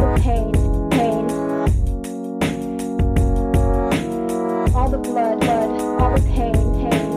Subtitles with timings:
[0.00, 0.52] the pain,
[0.90, 1.30] pain.
[4.74, 7.10] All the blood, blood, all the pain, pain.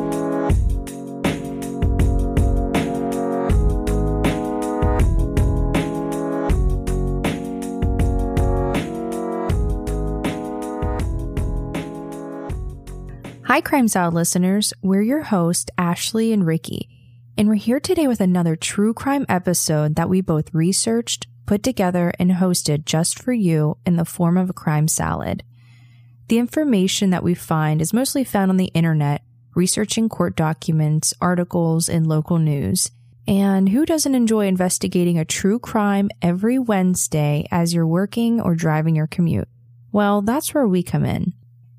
[13.46, 14.74] Hi, Crime Salad listeners.
[14.82, 16.90] We're your hosts, Ashley and Ricky,
[17.38, 22.12] and we're here today with another true crime episode that we both researched, put together,
[22.18, 25.44] and hosted just for you in the form of a crime salad.
[26.28, 29.22] The information that we find is mostly found on the internet,
[29.54, 32.90] researching court documents, articles, and local news.
[33.28, 38.96] And who doesn't enjoy investigating a true crime every Wednesday as you're working or driving
[38.96, 39.48] your commute?
[39.92, 41.34] Well, that's where we come in.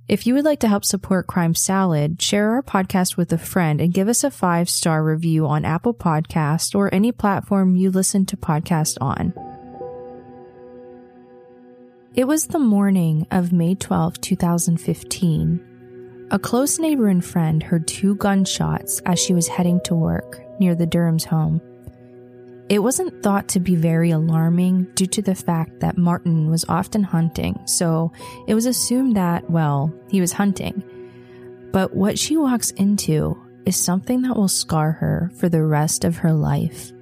[0.06, 3.80] If you would like to help support Crime Salad, share our podcast with a friend
[3.80, 8.24] and give us a five star review on Apple Podcast or any platform you listen
[8.26, 9.34] to podcasts on.
[12.14, 16.28] It was the morning of May 12, 2015.
[16.30, 20.76] A close neighbor and friend heard two gunshots as she was heading to work near
[20.76, 21.60] the Duram's home.
[22.68, 27.02] It wasn't thought to be very alarming due to the fact that Martin was often
[27.02, 28.12] hunting, so
[28.46, 30.84] it was assumed that, well, he was hunting.
[31.72, 36.18] But what she walks into is something that will scar her for the rest of
[36.18, 36.92] her life.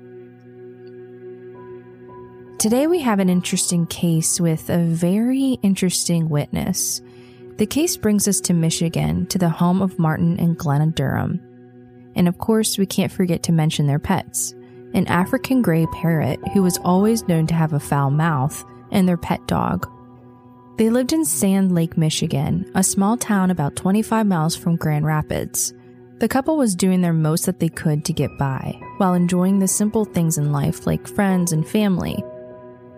[2.63, 7.03] Today, we have an interesting case with a very interesting witness.
[7.57, 11.41] The case brings us to Michigan, to the home of Martin and Glenna Duram.
[12.15, 14.55] And of course, we can't forget to mention their pets
[14.95, 19.17] an African gray parrot who was always known to have a foul mouth, and their
[19.17, 19.91] pet dog.
[20.79, 25.75] They lived in Sand Lake, Michigan, a small town about 25 miles from Grand Rapids.
[26.19, 29.67] The couple was doing their most that they could to get by, while enjoying the
[29.67, 32.23] simple things in life like friends and family.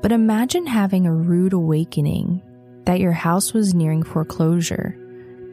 [0.04, 2.42] But imagine having a rude awakening
[2.84, 4.94] that your house was nearing foreclosure,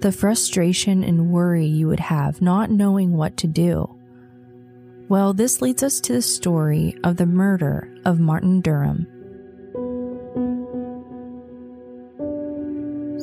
[0.01, 3.89] the frustration and worry you would have not knowing what to do.
[5.07, 9.07] Well, this leads us to the story of the murder of Martin Duram.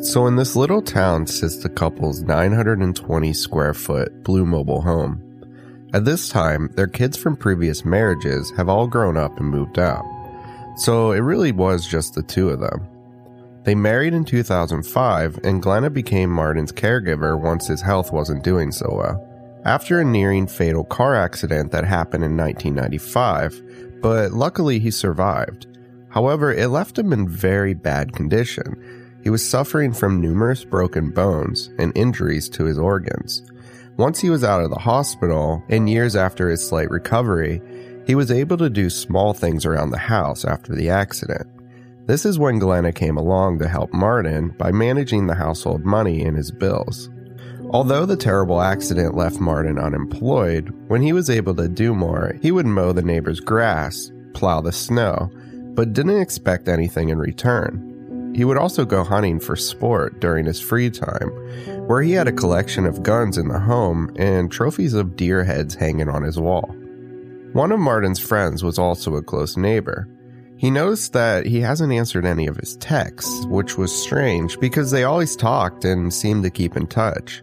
[0.06, 5.22] So, in this little town sits the couple's 920 square foot blue mobile home.
[5.92, 10.06] At this time, their kids from previous marriages have all grown up and moved out.
[10.78, 12.86] So, it really was just the two of them.
[13.64, 18.88] They married in 2005, and Glenna became Martin's caregiver once his health wasn't doing so
[18.94, 19.28] well
[19.68, 25.66] after a nearing fatal car accident that happened in 1995, but luckily he survived.
[26.08, 29.20] However, it left him in very bad condition.
[29.22, 33.42] He was suffering from numerous broken bones and injuries to his organs.
[33.98, 37.60] Once he was out of the hospital, and years after his slight recovery,
[38.08, 41.46] he was able to do small things around the house after the accident.
[42.06, 46.34] This is when Glenna came along to help Martin by managing the household money and
[46.34, 47.10] his bills.
[47.68, 52.50] Although the terrible accident left Martin unemployed, when he was able to do more, he
[52.50, 55.30] would mow the neighbor's grass, plow the snow,
[55.74, 58.32] but didn't expect anything in return.
[58.34, 61.28] He would also go hunting for sport during his free time,
[61.86, 65.74] where he had a collection of guns in the home and trophies of deer heads
[65.74, 66.74] hanging on his wall.
[67.52, 70.06] One of Martin's friends was also a close neighbor.
[70.58, 75.04] He noticed that he hasn't answered any of his texts, which was strange because they
[75.04, 77.42] always talked and seemed to keep in touch.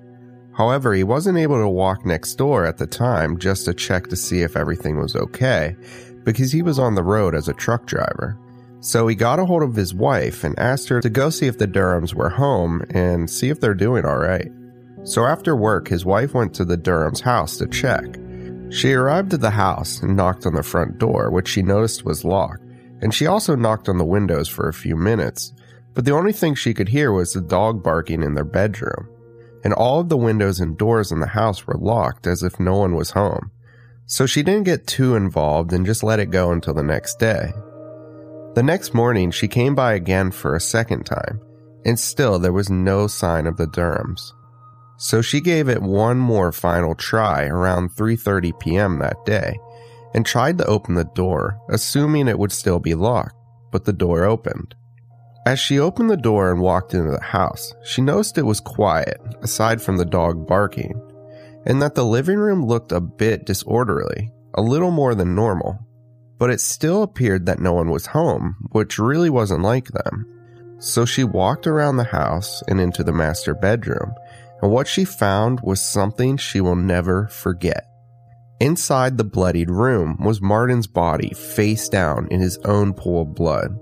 [0.54, 4.16] However, he wasn't able to walk next door at the time just to check to
[4.16, 5.76] see if everything was okay,
[6.24, 8.38] because he was on the road as a truck driver.
[8.82, 11.58] So he got a hold of his wife and asked her to go see if
[11.58, 14.52] the Durams were home and see if they're doing alright.
[15.04, 18.04] So after work, his wife went to the Duram's house to check.
[18.70, 22.26] She arrived at the house and knocked on the front door, which she noticed was
[22.26, 22.64] locked,
[23.02, 25.54] and she also knocked on the windows for a few minutes,
[25.94, 29.10] but the only thing she could hear was the dog barking in their bedroom
[29.66, 32.78] and all of the windows and doors in the house were locked as if no
[32.78, 33.50] one was home.
[34.06, 37.52] So she didn't get too involved and just let it go until the next day.
[38.54, 41.42] The next morning, she came by again for a second time,
[41.84, 44.34] and still there was no sign of the Durams.
[44.98, 49.00] So she gave it one more final try around 3:30 p.m.
[49.00, 49.58] that day
[50.14, 53.36] and tried to open the door, assuming it would still be locked,
[53.72, 54.74] but the door opened.
[55.46, 59.22] As she opened the door and walked into the house, she noticed it was quiet,
[59.42, 61.00] aside from the dog barking,
[61.66, 65.78] and that the living room looked a bit disorderly, a little more than normal.
[66.40, 70.26] But it still appeared that no one was home, which really wasn't like them.
[70.80, 74.14] So she walked around the house and into the master bedroom,
[74.62, 77.86] and what she found was something she will never forget.
[78.60, 83.78] Inside the bloodied room was Martin's body face down in his own pool of blood.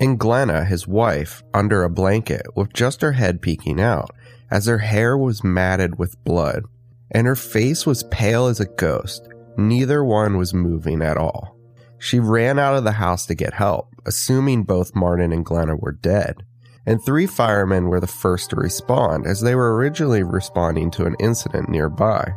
[0.00, 4.10] and Glenna, his wife, under a blanket with just her head peeking out,
[4.50, 6.64] as her hair was matted with blood,
[7.10, 9.28] and her face was pale as a ghost.
[9.56, 11.56] Neither one was moving at all.
[11.98, 15.92] She ran out of the house to get help, assuming both Martin and Glenna were
[15.92, 16.44] dead.
[16.88, 21.16] And three firemen were the first to respond, as they were originally responding to an
[21.20, 22.32] incident nearby.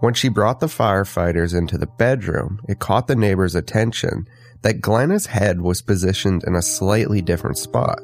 [0.00, 4.28] When she brought the firefighters into the bedroom, it caught the neighbors' attention
[4.60, 8.00] that Glenna's head was positioned in a slightly different spot,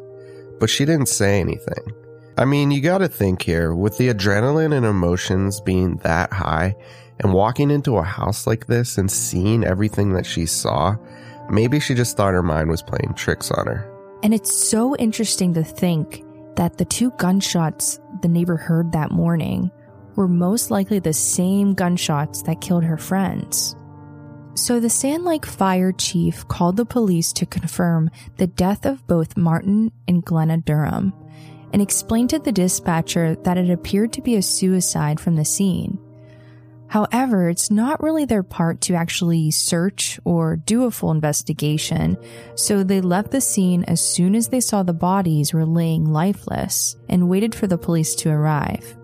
[0.59, 1.93] but she didn't say anything.
[2.39, 6.75] I mean, you gotta think here, with the adrenaline and emotions being that high,
[7.21, 10.97] and walking into a house like this and seeing everything that she saw,
[11.51, 13.96] maybe she just thought her mind was playing tricks on her.
[14.23, 16.25] And it's so interesting to think
[16.57, 19.71] that the two gunshots the neighbor heard that morning
[20.15, 23.77] were most likely the same gunshots that killed her friends.
[24.55, 29.37] So the Sand Lake fire chief called the police to confirm the death of both
[29.37, 31.13] Martin and Glenna Duram
[31.75, 35.99] and explained to the dispatcher that it appeared to be a suicide from the scene.
[36.89, 42.17] However, it's not really their part to actually search or do a full investigation,
[42.55, 46.97] so they left the scene as soon as they saw the bodies were laying lifeless
[47.09, 48.97] and waited for the police to arrive.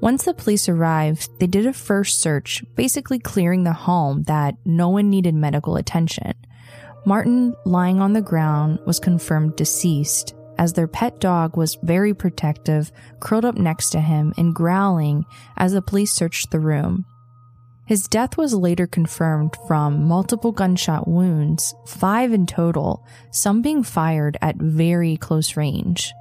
[0.00, 4.90] Once the police arrived, they did a first search, basically clearing the home that no
[4.90, 6.34] one needed medical attention.
[7.06, 12.92] Martin, lying on the ground, was confirmed deceased, as their pet dog was very protective,
[13.20, 15.24] curled up next to him and growling
[15.56, 17.04] as the police searched the room.
[17.86, 24.36] His death was later confirmed from multiple gunshot wounds, five in total, some being fired
[24.42, 26.12] at very close range.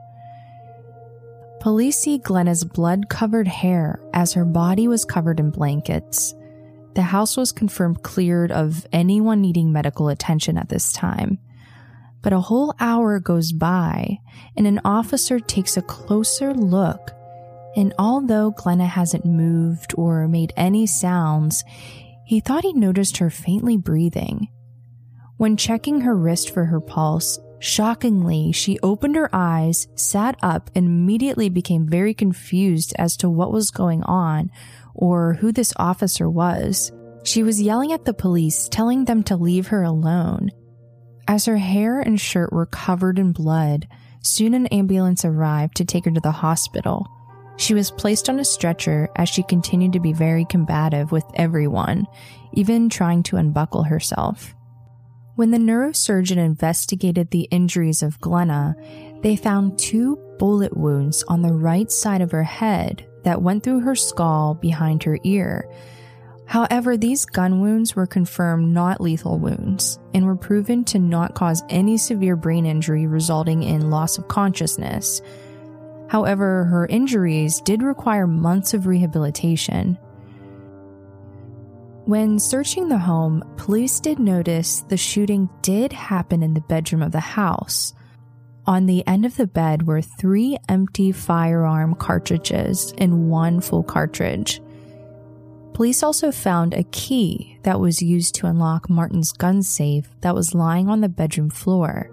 [1.60, 6.36] Police see Glenna's blood covered hair as her body was covered in blankets.
[6.94, 11.40] The house was confirmed cleared of anyone needing medical attention at this time.
[12.26, 14.18] But a whole hour goes by,
[14.58, 17.12] and an officer takes a closer look.
[17.76, 21.64] And although Glenna hasn't moved or made any sounds,
[22.26, 24.48] he thought he noticed her faintly breathing.
[25.38, 30.88] When checking her wrist for her pulse, shockingly, she opened her eyes, sat up, and
[30.88, 34.50] immediately became very confused as to what was going on
[34.96, 36.92] or who this officer was.
[37.24, 40.50] She was yelling at the police, telling them to leave her alone.
[41.28, 43.88] As her hair and shirt were covered in blood,
[44.22, 47.08] soon an ambulance arrived to take her to the hospital.
[47.58, 52.06] She was placed on a stretcher as she continued to be very combative with everyone,
[52.54, 54.54] even trying to unbuckle herself.
[55.36, 58.76] When the neurosurgeon investigated the injuries of Glenna,
[59.22, 63.82] they found two bullet wounds on the right side of her head that went through
[63.82, 65.70] her skull behind her ear,
[66.48, 71.64] However, these gun wounds were confirmed not lethal wounds and were proven to not cause
[71.70, 75.22] any severe brain injury resulting in loss of consciousness.
[76.08, 79.98] However, her injuries did require months of rehabilitation.
[82.06, 87.12] When searching the home, police did notice the shooting did happen in the bedroom of
[87.12, 87.96] the house.
[88.68, 94.62] On the end of the bed were three empty firearm cartridges and one full cartridge.
[95.76, 100.56] Police also found a key that was used to unlock Martin's gun safe that was
[100.56, 102.10] lying on the bedroom floor.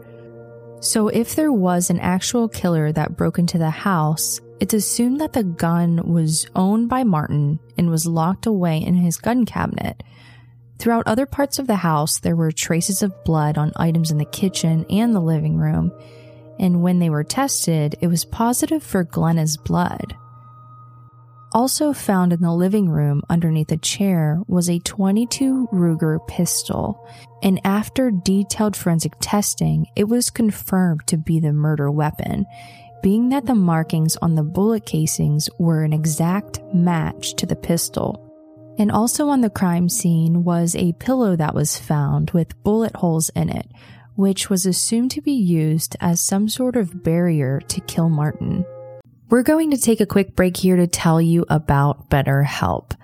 [0.80, 5.32] So, if there was an actual killer that broke into the house, it's assumed that
[5.32, 10.02] the gun was owned by Martin and was locked away in his gun cabinet.
[10.80, 14.24] Throughout other parts of the house, there were traces of blood on items in the
[14.24, 15.92] kitchen and the living room,
[16.58, 20.16] and when they were tested, it was positive for Glenna's blood.
[21.54, 27.06] Also found in the living room underneath a chair was a 22 Ruger pistol,
[27.42, 32.46] and after detailed forensic testing, it was confirmed to be the murder weapon,
[33.02, 38.28] being that the markings on the bullet casings were an exact match to the pistol.
[38.78, 43.28] And also on the crime scene was a pillow that was found with bullet holes
[43.36, 43.66] in it,
[44.14, 48.64] which was assumed to be used as some sort of barrier to kill Martin.
[49.32, 52.94] We're going to take a quick break here to tell you about BetterHelp.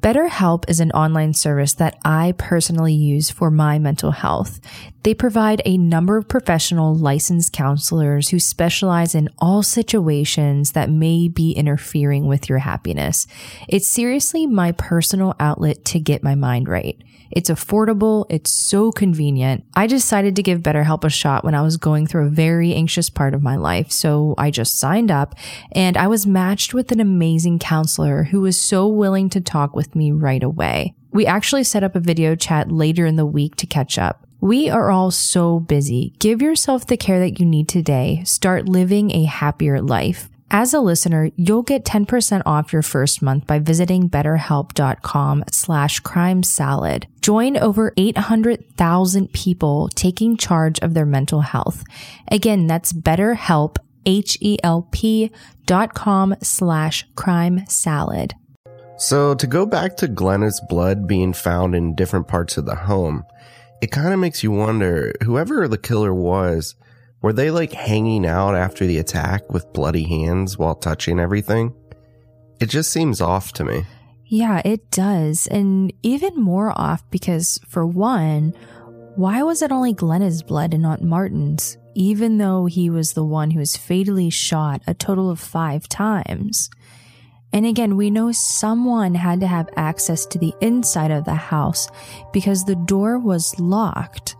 [0.00, 4.60] BetterHelp is an online service that I personally use for my mental health.
[5.02, 11.26] They provide a number of professional licensed counselors who specialize in all situations that may
[11.26, 13.26] be interfering with your happiness.
[13.68, 16.96] It's seriously my personal outlet to get my mind right.
[17.32, 18.26] It's affordable.
[18.28, 19.64] It's so convenient.
[19.74, 23.10] I decided to give BetterHelp a shot when I was going through a very anxious
[23.10, 23.90] part of my life.
[23.90, 25.34] So I just signed up
[25.72, 29.96] and I was matched with an amazing counselor who was so willing to talk with
[29.96, 30.94] me right away.
[31.10, 34.26] We actually set up a video chat later in the week to catch up.
[34.40, 36.14] We are all so busy.
[36.18, 38.22] Give yourself the care that you need today.
[38.24, 40.28] Start living a happier life.
[40.54, 46.42] As a listener, you'll get 10% off your first month by visiting betterhelp.com slash crime
[46.42, 47.06] salad.
[47.22, 51.84] Join over 800,000 people taking charge of their mental health.
[52.28, 55.30] Again, that's betterhelp, H-E-L-P
[55.64, 58.34] dot com slash crime salad.
[58.98, 63.24] So to go back to Glenna's blood being found in different parts of the home,
[63.80, 66.74] it kind of makes you wonder, whoever the killer was,
[67.22, 71.74] were they like hanging out after the attack with bloody hands while touching everything?
[72.60, 73.86] It just seems off to me.
[74.26, 75.46] Yeah, it does.
[75.46, 78.54] And even more off because, for one,
[79.14, 83.50] why was it only Glenna's blood and not Martin's, even though he was the one
[83.50, 86.70] who was fatally shot a total of five times?
[87.52, 91.88] And again, we know someone had to have access to the inside of the house
[92.32, 94.34] because the door was locked.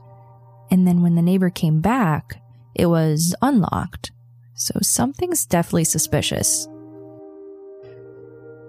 [0.70, 2.41] And then when the neighbor came back,
[2.74, 4.12] it was unlocked,
[4.54, 6.66] so something's definitely suspicious.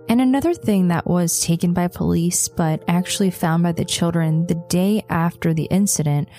[0.10, 4.62] And another thing that was taken by police but actually found by the children the
[4.70, 6.30] day after the incident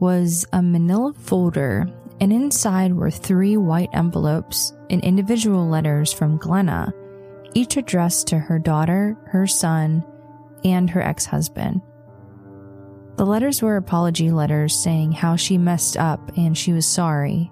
[0.00, 1.86] was a manila folder,
[2.20, 6.92] and inside were three white envelopes and individual letters from Glenna,
[7.54, 10.04] each addressed to her daughter, her son,
[10.64, 11.80] and her ex husband.
[13.16, 17.50] The letters were apology letters saying how she messed up and she was sorry,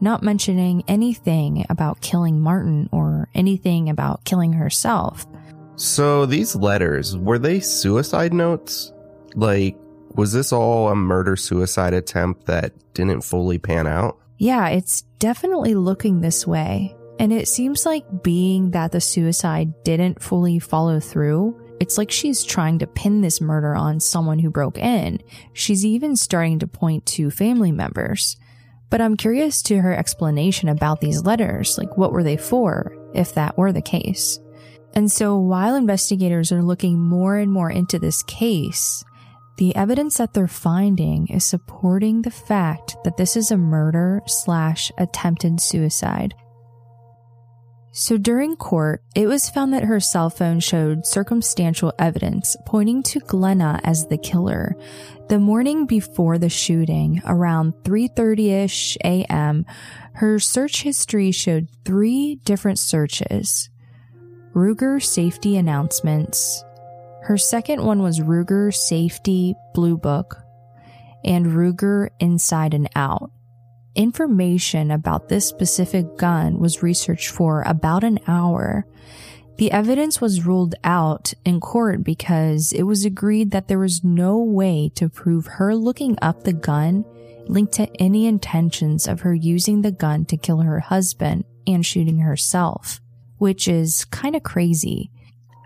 [0.00, 5.26] not mentioning anything about killing Martin or anything about killing herself.
[5.76, 8.92] So these letters, were they suicide notes?
[9.34, 9.76] Like,
[10.14, 14.18] was this all a murder suicide attempt that didn't fully pan out?
[14.38, 16.94] Yeah, it's definitely looking this way.
[17.18, 22.44] And it seems like being that the suicide didn't fully follow through, it's like she's
[22.44, 25.20] trying to pin this murder on someone who broke in.
[25.52, 28.36] She's even starting to point to family members.
[28.90, 31.78] But I'm curious to her explanation about these letters.
[31.78, 34.38] Like, what were they for, if that were the case?
[34.94, 39.02] And so while investigators are looking more and more into this case,
[39.56, 44.92] the evidence that they're finding is supporting the fact that this is a murder slash
[44.98, 46.34] attempted suicide.
[47.94, 53.20] So during court, it was found that her cell phone showed circumstantial evidence pointing to
[53.20, 54.74] Glenna as the killer.
[55.28, 59.66] The morning before the shooting, around 3:30ish a.m.,
[60.14, 63.68] her search history showed three different searches.
[64.54, 66.64] Ruger safety announcements.
[67.24, 70.38] Her second one was Ruger safety blue book
[71.24, 73.30] and Ruger inside and out
[73.94, 78.86] information about this specific gun was researched for about an hour.
[79.58, 84.38] The evidence was ruled out in court because it was agreed that there was no
[84.38, 87.04] way to prove her looking up the gun
[87.46, 92.18] linked to any intentions of her using the gun to kill her husband and shooting
[92.18, 93.00] herself,
[93.38, 95.10] which is kind of crazy.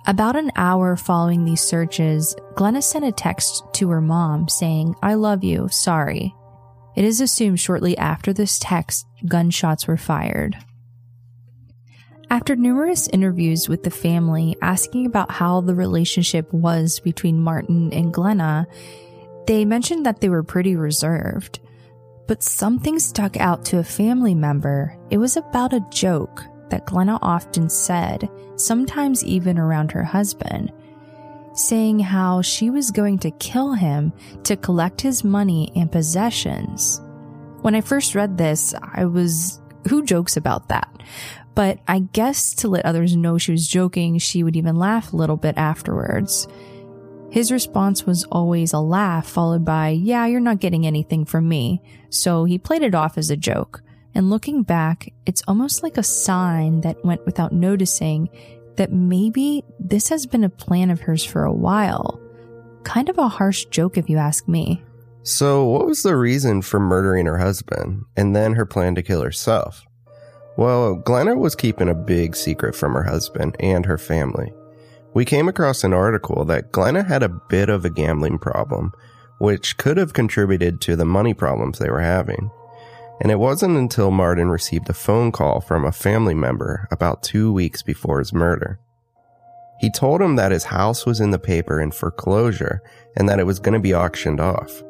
[0.06, 5.14] About an hour following these searches, Glenna sent a text to her mom saying, I
[5.14, 6.34] love you, sorry.
[6.96, 10.56] It is assumed shortly after this text, gunshots were fired.
[12.30, 18.12] After numerous interviews with the family asking about how the relationship was between Martin and
[18.12, 18.66] Glenna,
[19.46, 21.60] they mentioned that they were pretty reserved.
[22.26, 24.96] But something stuck out to a family member.
[25.10, 30.72] It was about a joke that Glenna often said, sometimes even around her husband
[31.58, 34.12] saying how she was going to kill him
[34.44, 37.00] to collect his money and possessions.
[37.62, 40.88] When I first read this, I was, who jokes about that?
[41.54, 45.16] But I guess to let others know she was joking, she would even laugh a
[45.16, 46.46] little bit afterwards.
[47.30, 51.82] His response was always a laugh, followed by, Yeah, you're not getting anything from me.
[52.10, 53.82] So he played it off as a joke.
[54.14, 58.30] And looking back, it's almost like a sign that went without noticing
[58.76, 62.20] that maybe this has been a plan of hers for a while.
[62.84, 64.82] Kind of a harsh joke, if you ask me.
[65.22, 69.22] So, what was the reason for murdering her husband and then her plan to kill
[69.22, 69.84] herself?
[70.56, 74.54] Well, Glenna was keeping a big secret from her husband and her family.
[75.14, 78.92] We came across an article that Glenna had a bit of a gambling problem,
[79.38, 82.50] which could have contributed to the money problems they were having.
[83.20, 87.52] And it wasn't until Martin received a phone call from a family member about two
[87.52, 88.78] weeks before his murder.
[89.80, 92.82] He told him that his house was in the paper in foreclosure
[93.16, 94.82] and that it was going to be auctioned off.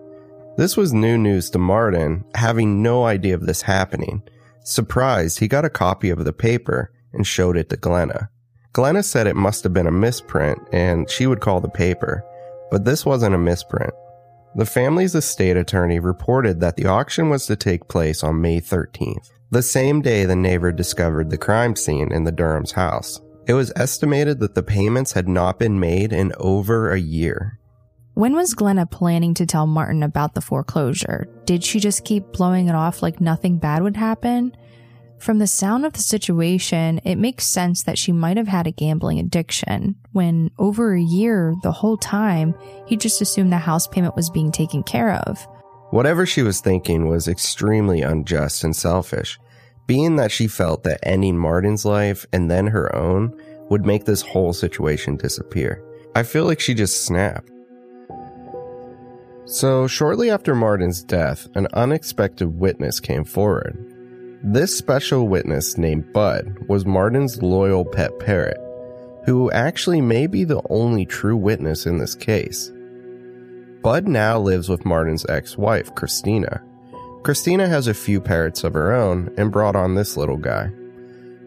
[0.57, 4.23] This was new news to Martin, having no idea of this happening.
[4.65, 8.31] Surprised, he got a copy of the paper and showed it to Glenna.
[8.73, 12.25] Glenna said it must have been a misprint and she would call the paper,
[12.71, 13.95] but this wasn't a misprint.
[14.57, 19.31] The family's estate attorney reported that the auction was to take place on May 13th,
[19.51, 23.21] the same day the neighbor discovered the crime scene in the Duram's house.
[23.47, 27.59] It was estimated that the payments had not been made in over a year.
[28.15, 31.29] When was Glenna planning to tell Martin about the foreclosure?
[31.45, 34.57] Did she just keep blowing it off like nothing bad would happen?
[35.19, 38.71] From the sound of the situation, it makes sense that she might have had a
[38.71, 42.55] gambling addiction when, over a year, the whole time,
[42.87, 45.47] he just assumed the house payment was being taken care of.
[45.91, 49.39] Whatever she was thinking was extremely unjust and selfish,
[49.87, 53.35] being that she felt that ending Martin's life and then her own
[53.71, 55.83] would make this whole situation disappear.
[56.15, 57.51] I feel like she just snapped.
[59.47, 63.96] So, shortly after Martin's death, an unexpected witness came forward.
[64.49, 68.61] This special witness named Bud was Martin's loyal pet parrot,
[69.25, 72.71] who actually may be the only true witness in this case.
[73.83, 76.63] Bud now lives with Martin's ex wife, Christina.
[77.25, 80.71] Christina has a few parrots of her own and brought on this little guy.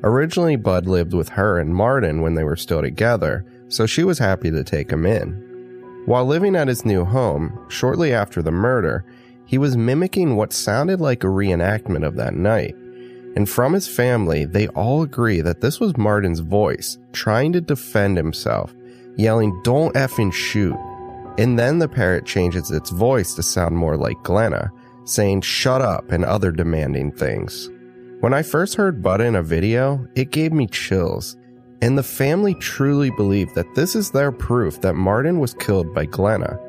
[0.04, 4.20] Originally, Bud lived with her and Martin when they were still together, so she was
[4.20, 6.04] happy to take him in.
[6.06, 9.06] While living at his new home, shortly after the murder,
[9.46, 12.76] he was mimicking what sounded like a reenactment of that night.
[13.36, 18.18] And from his family, they all agree that this was Martin's voice trying to defend
[18.18, 18.74] himself,
[19.18, 20.78] yelling, Don't effing shoot.
[21.38, 24.72] And then the parrot changes its voice to sound more like Glenna,
[25.06, 27.70] saying, Shut up, and other demanding things.
[28.20, 31.38] When I first heard Bud in a video, it gave me chills.
[31.82, 36.06] And the family truly believe that this is their proof that Martin was killed by
[36.06, 36.60] Glenna.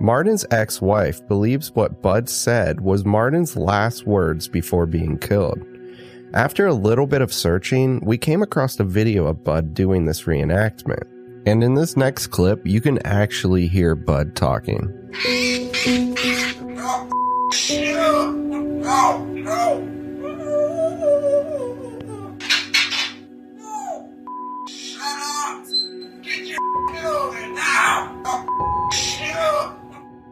[0.00, 5.62] Martin's ex wife believes what Bud said was Martin's last words before being killed.
[6.32, 10.22] After a little bit of searching, we came across a video of Bud doing this
[10.22, 11.02] reenactment.
[11.44, 14.92] And in this next clip, you can actually hear Bud talking.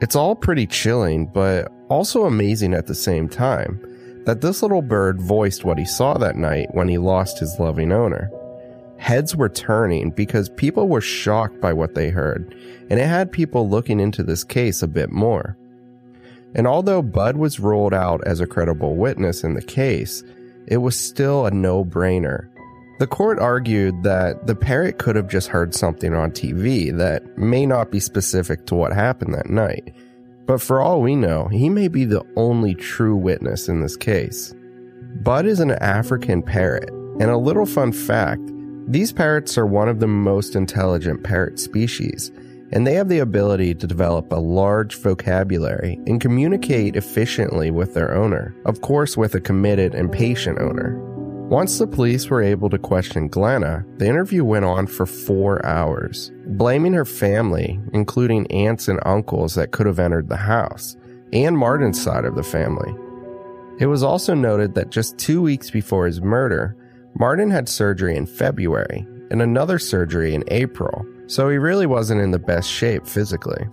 [0.00, 3.82] It's all pretty chilling, but also amazing at the same time
[4.28, 7.90] that this little bird voiced what he saw that night when he lost his loving
[7.90, 8.30] owner.
[8.98, 12.54] Heads were turning because people were shocked by what they heard,
[12.90, 15.56] and it had people looking into this case a bit more.
[16.54, 20.22] And although Bud was ruled out as a credible witness in the case,
[20.66, 22.48] it was still a no brainer
[22.98, 27.64] the court argued that the parrot could have just heard something on TV that may
[27.64, 29.94] not be specific to what happened that night.
[30.48, 34.54] But for all we know, he may be the only true witness in this case.
[35.22, 38.40] Bud is an African parrot, and a little fun fact
[38.86, 42.32] these parrots are one of the most intelligent parrot species,
[42.72, 48.14] and they have the ability to develop a large vocabulary and communicate efficiently with their
[48.14, 50.98] owner, of course, with a committed and patient owner.
[51.48, 56.30] Once the police were able to question Glenna, the interview went on for four hours,
[56.44, 60.94] blaming her family, including aunts and uncles that could have entered the house,
[61.32, 62.94] and Martin's side of the family.
[63.80, 66.76] It was also noted that just two weeks before his murder,
[67.14, 72.30] Martin had surgery in February and another surgery in April, so he really wasn't in
[72.30, 73.66] the best shape physically.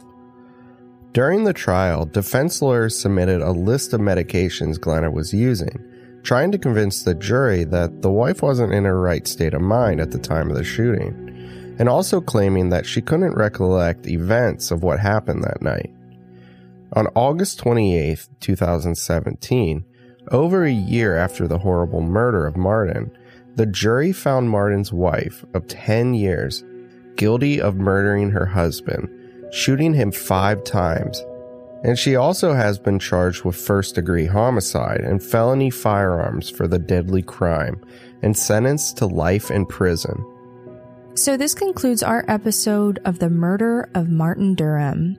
[1.12, 5.86] During the trial, defense lawyers submitted a list of medications Glenna was using
[6.26, 10.02] trying to convince the jury that the wife wasn't in her right state of mind
[10.02, 14.82] at the time of the shooting, and also claiming that she couldn't recollect events of
[14.82, 15.94] what happened that night.
[16.94, 19.86] On August 28, 2017,
[20.32, 23.16] over a year after the horrible murder of Martin,
[23.56, 26.64] the jury found Martin's wife of 10 years
[27.16, 29.10] guilty of murdering her husband,
[29.54, 31.24] shooting him five times,
[31.86, 36.80] and she also has been charged with first degree homicide and felony firearms for the
[36.80, 37.80] deadly crime
[38.24, 40.26] and sentenced to life in prison.
[41.13, 45.15] So, this concludes our episode of the murder of Martin Duram.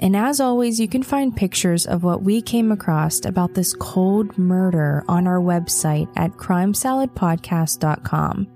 [0.00, 4.36] And as always, you can find pictures of what we came across about this cold
[4.36, 8.48] murder on our website at crimesaladpodcast.com.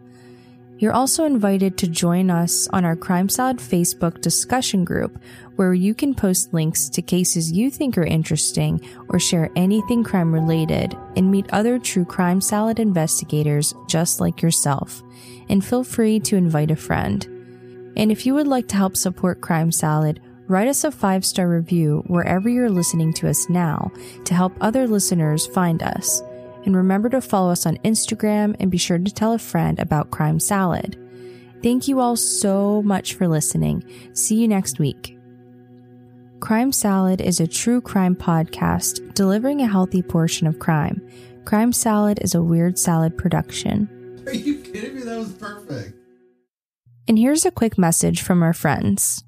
[0.79, 5.21] You're also invited to join us on our Crime Salad Facebook discussion group,
[5.55, 10.33] where you can post links to cases you think are interesting or share anything crime
[10.33, 15.03] related and meet other true crime salad investigators just like yourself.
[15.49, 17.25] And feel free to invite a friend.
[17.97, 21.49] And if you would like to help support Crime Salad, write us a five star
[21.49, 23.93] review wherever you're listening to us now
[24.25, 26.21] to help other listeners find us.
[26.65, 30.11] And remember to follow us on Instagram and be sure to tell a friend about
[30.11, 30.99] Crime Salad.
[31.63, 33.85] Thank you all so much for listening.
[34.13, 35.19] See you next week.
[36.41, 41.01] Crime Salad is a true crime podcast delivering a healthy portion of crime.
[41.45, 43.89] Crime Salad is a Weird Salad production.
[44.27, 45.03] Are you kidding me?
[45.03, 45.97] That was perfect.
[47.07, 49.25] And here's a quick message from our friends.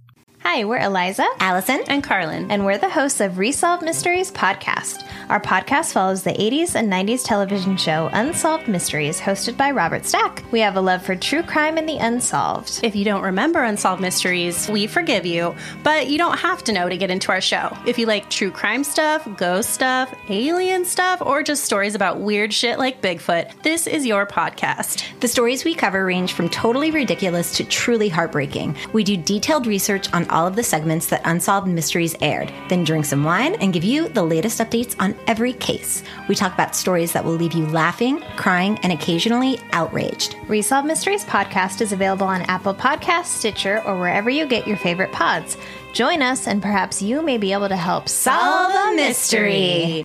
[0.56, 5.06] Hi, we're Eliza, Allison, and Carlin, and we're the hosts of Resolved Mysteries podcast.
[5.28, 10.42] Our podcast follows the 80s and 90s television show Unsolved Mysteries, hosted by Robert Stack.
[10.52, 12.80] We have a love for true crime and the unsolved.
[12.82, 16.88] If you don't remember Unsolved Mysteries, we forgive you, but you don't have to know
[16.88, 17.76] to get into our show.
[17.86, 22.54] If you like true crime stuff, ghost stuff, alien stuff, or just stories about weird
[22.54, 25.04] shit like Bigfoot, this is your podcast.
[25.20, 28.74] The stories we cover range from totally ridiculous to truly heartbreaking.
[28.94, 32.84] We do detailed research on all all of the segments that Unsolved Mysteries aired, then
[32.84, 36.04] drink some wine and give you the latest updates on every case.
[36.28, 40.36] We talk about stories that will leave you laughing, crying, and occasionally outraged.
[40.46, 45.10] Resolved Mysteries podcast is available on Apple Podcasts, Stitcher, or wherever you get your favorite
[45.10, 45.56] pods.
[45.92, 50.04] Join us, and perhaps you may be able to help solve a mystery.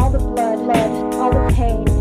[0.00, 1.93] All the blood all the pain.